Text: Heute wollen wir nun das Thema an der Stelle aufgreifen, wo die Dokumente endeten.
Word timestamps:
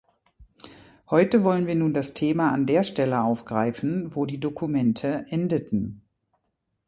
Heute 1.11 1.43
wollen 1.43 1.67
wir 1.67 1.75
nun 1.75 1.93
das 1.93 2.15
Thema 2.15 2.51
an 2.51 2.65
der 2.65 2.81
Stelle 2.83 3.21
aufgreifen, 3.21 4.15
wo 4.15 4.25
die 4.25 4.39
Dokumente 4.39 5.27
endeten. 5.29 6.01